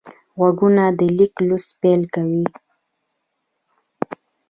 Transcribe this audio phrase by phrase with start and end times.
[0.37, 2.45] غوږونه د لیک لوست پیل کوي